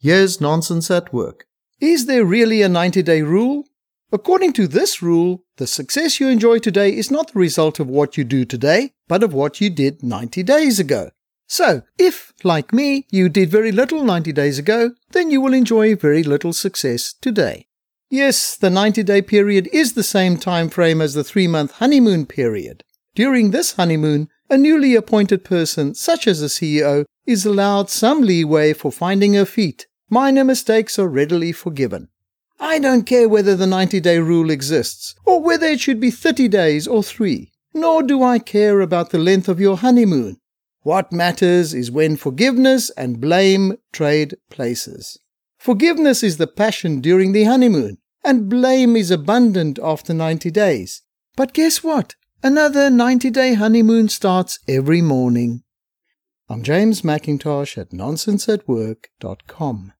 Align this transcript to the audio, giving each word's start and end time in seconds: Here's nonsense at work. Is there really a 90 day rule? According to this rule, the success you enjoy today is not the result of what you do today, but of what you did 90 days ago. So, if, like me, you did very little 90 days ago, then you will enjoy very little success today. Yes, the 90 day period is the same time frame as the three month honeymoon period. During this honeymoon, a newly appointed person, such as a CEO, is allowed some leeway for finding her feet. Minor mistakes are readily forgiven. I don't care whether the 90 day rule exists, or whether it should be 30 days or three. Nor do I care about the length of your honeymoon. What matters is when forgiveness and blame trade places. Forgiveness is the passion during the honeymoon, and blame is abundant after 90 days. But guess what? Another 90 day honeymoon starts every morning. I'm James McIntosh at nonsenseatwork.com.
Here's 0.00 0.40
nonsense 0.40 0.92
at 0.92 1.12
work. 1.12 1.46
Is 1.80 2.06
there 2.06 2.24
really 2.24 2.62
a 2.62 2.68
90 2.68 3.02
day 3.02 3.22
rule? 3.22 3.64
According 4.12 4.52
to 4.52 4.68
this 4.68 5.02
rule, 5.02 5.42
the 5.56 5.66
success 5.66 6.20
you 6.20 6.28
enjoy 6.28 6.60
today 6.60 6.96
is 6.96 7.10
not 7.10 7.32
the 7.32 7.38
result 7.40 7.80
of 7.80 7.88
what 7.88 8.16
you 8.16 8.22
do 8.22 8.44
today, 8.44 8.92
but 9.08 9.24
of 9.24 9.34
what 9.34 9.60
you 9.60 9.70
did 9.70 10.04
90 10.04 10.44
days 10.44 10.78
ago. 10.78 11.10
So, 11.48 11.82
if, 11.98 12.32
like 12.44 12.72
me, 12.72 13.06
you 13.10 13.28
did 13.28 13.50
very 13.50 13.72
little 13.72 14.04
90 14.04 14.32
days 14.32 14.56
ago, 14.56 14.92
then 15.10 15.32
you 15.32 15.40
will 15.40 15.52
enjoy 15.52 15.96
very 15.96 16.22
little 16.22 16.52
success 16.52 17.12
today. 17.20 17.66
Yes, 18.08 18.56
the 18.56 18.70
90 18.70 19.02
day 19.02 19.20
period 19.20 19.68
is 19.72 19.94
the 19.94 20.04
same 20.04 20.36
time 20.36 20.68
frame 20.68 21.00
as 21.00 21.14
the 21.14 21.24
three 21.24 21.48
month 21.48 21.72
honeymoon 21.72 22.24
period. 22.26 22.84
During 23.16 23.50
this 23.50 23.72
honeymoon, 23.72 24.28
a 24.48 24.56
newly 24.56 24.94
appointed 24.94 25.42
person, 25.42 25.96
such 25.96 26.28
as 26.28 26.40
a 26.40 26.46
CEO, 26.46 27.04
is 27.26 27.44
allowed 27.44 27.90
some 27.90 28.22
leeway 28.22 28.72
for 28.72 28.92
finding 28.92 29.34
her 29.34 29.44
feet. 29.44 29.87
Minor 30.10 30.44
mistakes 30.44 30.98
are 30.98 31.08
readily 31.08 31.52
forgiven. 31.52 32.08
I 32.58 32.78
don't 32.78 33.04
care 33.04 33.28
whether 33.28 33.54
the 33.54 33.66
90 33.66 34.00
day 34.00 34.18
rule 34.18 34.48
exists, 34.50 35.14
or 35.26 35.42
whether 35.42 35.66
it 35.66 35.80
should 35.80 36.00
be 36.00 36.10
30 36.10 36.48
days 36.48 36.88
or 36.88 37.02
three. 37.02 37.52
Nor 37.74 38.02
do 38.02 38.22
I 38.22 38.38
care 38.38 38.80
about 38.80 39.10
the 39.10 39.18
length 39.18 39.48
of 39.48 39.60
your 39.60 39.76
honeymoon. 39.76 40.38
What 40.80 41.12
matters 41.12 41.74
is 41.74 41.90
when 41.90 42.16
forgiveness 42.16 42.88
and 42.90 43.20
blame 43.20 43.76
trade 43.92 44.36
places. 44.48 45.18
Forgiveness 45.58 46.22
is 46.22 46.38
the 46.38 46.46
passion 46.46 47.02
during 47.02 47.32
the 47.32 47.44
honeymoon, 47.44 47.98
and 48.24 48.48
blame 48.48 48.96
is 48.96 49.10
abundant 49.10 49.78
after 49.82 50.14
90 50.14 50.50
days. 50.50 51.02
But 51.36 51.52
guess 51.52 51.84
what? 51.84 52.14
Another 52.42 52.88
90 52.88 53.28
day 53.30 53.52
honeymoon 53.54 54.08
starts 54.08 54.58
every 54.66 55.02
morning. 55.02 55.64
I'm 56.48 56.62
James 56.62 57.02
McIntosh 57.02 57.76
at 57.76 57.90
nonsenseatwork.com. 57.90 59.92